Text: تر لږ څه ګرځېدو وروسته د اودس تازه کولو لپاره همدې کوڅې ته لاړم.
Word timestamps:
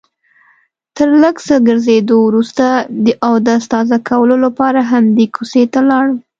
تر 0.95 1.09
لږ 1.21 1.35
څه 1.47 1.55
ګرځېدو 1.67 2.15
وروسته 2.23 2.65
د 3.05 3.07
اودس 3.27 3.61
تازه 3.73 3.97
کولو 4.09 4.35
لپاره 4.45 4.79
همدې 4.91 5.25
کوڅې 5.35 5.63
ته 5.73 5.79
لاړم. 5.89 6.17